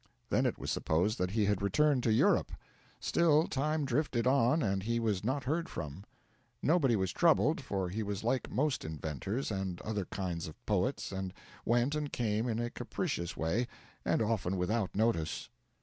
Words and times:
Then 0.31 0.47
it 0.47 0.57
was 0.57 0.71
supposed 0.71 1.19
that 1.19 1.29
he 1.29 1.45
had 1.45 1.61
returned 1.61 2.01
to 2.05 2.11
Europe. 2.11 2.51
Still, 2.99 3.45
time 3.45 3.85
drifted 3.85 4.25
on, 4.25 4.63
and 4.63 4.81
he 4.81 4.99
was 4.99 5.23
not 5.23 5.43
heard 5.43 5.69
from. 5.69 6.05
Nobody 6.63 6.95
was 6.95 7.11
troubled, 7.11 7.61
for 7.61 7.87
he 7.87 8.01
was 8.01 8.23
like 8.23 8.49
most 8.49 8.83
inventors 8.83 9.51
and 9.51 9.79
other 9.81 10.05
kinds 10.05 10.47
of 10.47 10.55
poets, 10.65 11.11
and 11.11 11.35
went 11.65 11.93
and 11.93 12.11
came 12.11 12.49
in 12.49 12.57
a 12.57 12.71
capricious 12.71 13.37
way, 13.37 13.67
and 14.03 14.23
often 14.23 14.57
without 14.57 14.95
notice. 14.95 15.49